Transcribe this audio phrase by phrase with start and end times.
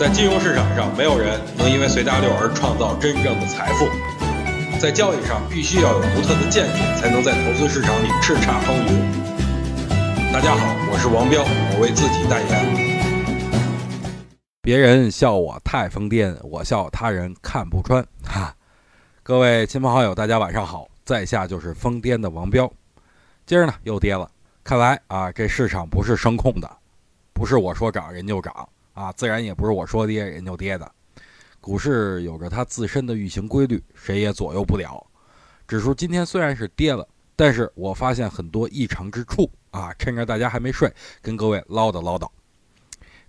[0.00, 3.84] 在金融市场上，没有人能因为随大流而创造真正的财富。
[4.80, 10.32] 在交易上，必须要有独特的见解，才能在投资市场里叱咤风云。
[10.32, 12.50] 大家好，我是王彪，我为自己代言。
[14.62, 18.02] 别人笑我太疯癫，我笑他人看不穿。
[18.24, 18.56] 哈，
[19.22, 22.72] 各位亲朋好友，大家晚上好，在下就是疯癫的王彪。
[23.44, 24.30] 今儿呢又跌了，
[24.64, 26.70] 看来啊这市场不是声控的，
[27.34, 28.66] 不是我说涨人就涨。
[28.92, 30.90] 啊，自然也不是我说跌人就跌的，
[31.60, 35.06] 股市有着它自身的运行规律，谁也左右不了。
[35.66, 42.28] 指数今天虽然是跌了，但是我发现很多异常之处啊，趁着大家还没睡，跟各位唠叨唠叨。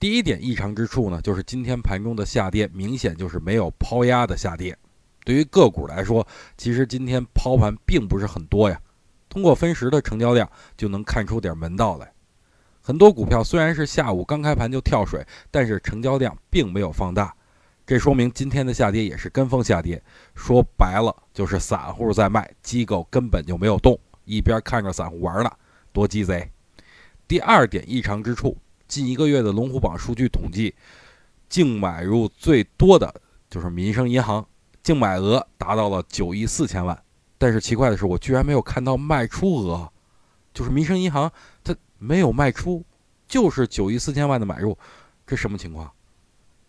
[0.00, 4.76] 第一点异常之处呢，就是今天盘中的下跌明显就是没有抛压的下跌。
[5.24, 6.26] 对于个股来说，
[6.58, 8.78] 其实今天抛盘并不是很多呀，
[9.28, 12.12] 通过分时的成交量就能看出点门道来。
[12.86, 17.34] 很多股票虽然是下午刚开盘就跳水，但是成交量并没有放大，
[17.86, 20.02] 这说明今天的下跌也是跟风下跌。
[20.34, 25.50] 说白了就是散户在卖，机构根本就没有动，一边看着散户玩呢，
[25.94, 26.46] 多鸡贼。
[27.26, 28.54] 第二点异常之处，
[28.86, 30.74] 近一个月的龙虎榜数据统计，
[31.48, 33.14] 净买入最多的
[33.48, 34.46] 就是民生银行，
[34.82, 37.02] 净买额达到了九亿四千万。
[37.38, 39.90] 但是奇怪的是，我居然没有看到卖出额，
[40.52, 41.32] 就是民生银行
[41.62, 41.74] 它。
[42.04, 42.84] 没有卖出，
[43.26, 44.76] 就是九亿四千万的买入，
[45.26, 45.90] 这什么情况？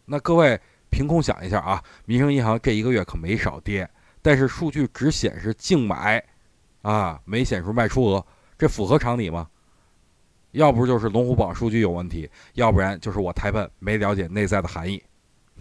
[0.06, 3.90] 那各位凭空想一下啊，民生银行这一个月可没少跌，
[4.22, 6.24] 但是数据只显示净买，
[6.84, 8.26] 啊，没显示卖出额，
[8.58, 9.50] 这符合常理吗？
[10.52, 15.04] 要不就是龙虎榜数据有问题，要不然就是我太笨，没了解内在的含义。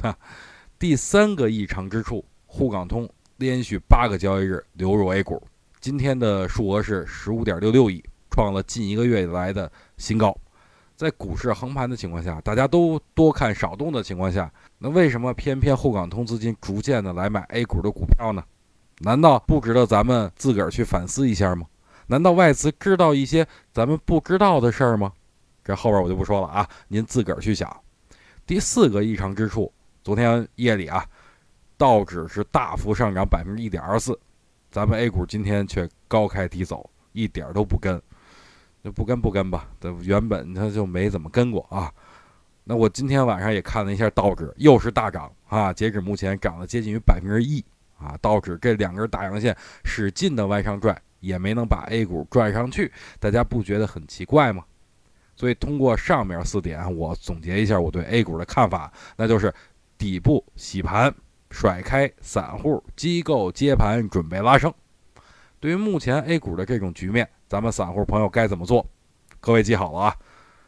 [0.00, 0.17] 哈，
[0.78, 3.08] 第三个异常之处，沪港通
[3.39, 5.42] 连续八个交易日流入 A 股，
[5.80, 8.05] 今天的数额是十五点六六亿。
[8.34, 10.36] 创了近一个月以来的新高，
[10.96, 18.42] 在股市横盘的情况下，大家都多看少动的情况下，那为什么偏偏沪港通资金逐渐的来买 A 股的股票呢？
[18.98, 21.64] 难道不值得咱们自个儿去反思一下吗？
[22.08, 25.12] 难道外资知道一些咱们不知道的事儿吗？
[25.62, 27.72] 这后边我就不说了啊，您自个儿去想。
[28.45, 29.72] 第四个异常之处，
[30.02, 31.06] 昨天夜里啊，
[31.77, 34.18] 道指是大幅上涨百分之一点二四，
[34.72, 38.02] 咱们 A 股今天却高开低走，一点都不跟。
[38.84, 41.90] 就不跟不跟吧，它原本它就没怎么跟过啊。
[42.64, 45.72] 那我今天晚上也看了一下道指，又是大涨啊！
[45.72, 47.64] 截止目前涨了接近于百分之一
[47.96, 48.14] 啊。
[48.20, 54.62] 道指这两根大阳线使劲的往上拽，也没能把 A 股拽上去，大家不觉得很奇怪吗？
[55.34, 59.52] 所以通过上面四点，我总结一下我对 A 股的看法，那就是
[59.96, 61.14] 底部洗盘，
[61.51, 64.72] 甩开散户机构接盘，准备拉升。
[65.60, 68.86] 对于目前 A 股的这种局面，咱们散户朋友该怎么做？
[69.40, 70.16] 各位记好了啊，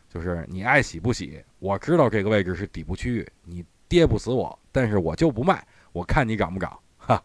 [0.08, 6.78] 就是你爱洗不洗，我知道这个位置是底部区域，你跌不死我，但是我就不卖，我看你涨不涨。
[6.98, 7.22] 哈，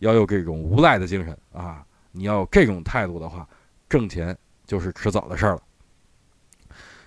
[0.00, 1.86] 要有这种无赖的精神啊！
[2.10, 3.48] 你要有这种态度的话，
[3.88, 5.62] 挣钱就是迟早的事儿了。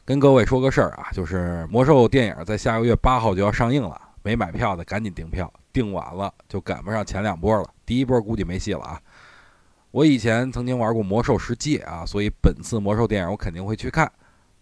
[0.05, 9.01] 跟各位说个事儿啊，就是魔兽电影在下个月八号就要上映了，没买票的赶紧订票，订晚了就赶不上前两波了，第一波估计没戏了啊。
[9.97, 14.12] 我以前曾经玩过《魔兽世界》啊，所以本次魔兽电影我肯定会去看。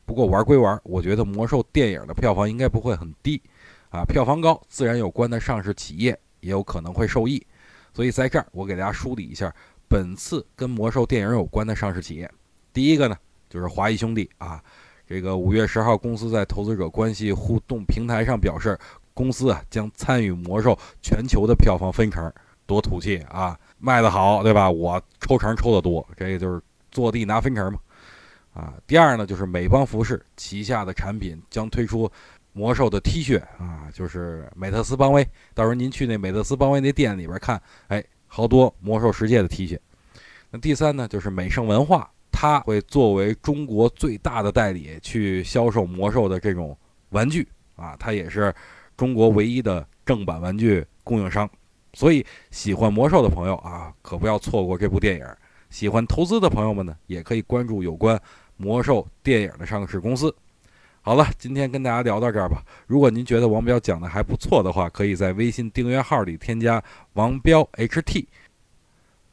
[0.06, 3.42] 不过玩归玩，我觉得魔兽电影的票房应该不会很低，
[3.90, 7.46] 啊，票房高自然有关的上市企业也有可能会受益。
[7.94, 9.54] 所以在这儿我给大家梳理一下
[9.90, 12.32] 本次跟魔兽电影有关的上市企业。
[12.72, 13.18] 第一个呢
[13.50, 14.64] 就是华谊兄弟啊，
[15.06, 18.80] 这个五月十号公司在投资者关系互动平台上表示，
[19.14, 22.32] 公司啊将参与魔兽全球的票房分成。
[22.66, 23.58] 多土气啊！
[23.78, 24.70] 卖得好，对吧？
[24.70, 26.62] 我抽成抽得多，这个就是
[26.92, 27.80] 坐地拿分成嘛。
[28.54, 32.10] 啊，第二呢，就是美邦服饰旗下的产品将推出
[32.54, 35.28] 魔兽的 T 恤啊，就是美特斯邦威。
[35.54, 39.78] 到时候您去那美特斯邦威那店里边看，哎，好多魔兽世界的 T 恤。
[40.50, 46.78] 那第三呢，就是美盛文化，它会作为中国最大的代理去销售魔兽的这种
[47.10, 48.56] 玩具啊，它也是
[48.96, 51.50] 中国唯一的正版玩具供应商。
[51.96, 55.26] 所以，喜欢魔兽的朋友啊，可不要错过这部电影。
[55.70, 58.22] 喜欢投资的朋友们呢，也可以关注有关
[58.58, 60.36] 魔兽电影的上市公司。
[61.02, 62.62] 好了，今天跟大家聊到这儿吧。
[62.86, 66.84] 如果您觉得王彪讲的还不错的话，可以在微信订阅号里添加
[67.14, 68.26] 王彪 HT，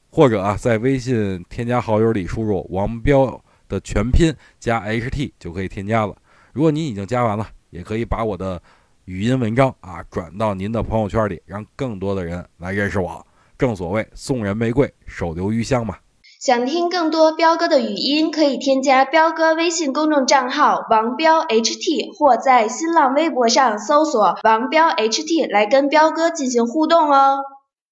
[0.09, 6.17] 或者啊，在微信添加好友里输入王彪的全拼加 HT 就可以添加了。
[6.53, 8.63] 如果您已经加完了，也可以把我的。
[9.07, 13.27] 语音文章啊，转到您的朋友圈里，让更多的人来认识我。
[13.59, 15.97] 正所谓送人玫瑰，手留余香嘛。
[16.41, 27.39] 想听更多彪哥的语音，可以添加彪哥微信公众账号王彪 HT，或在新浪微博上搜索王彪 HT 来跟彪哥进行互动哦。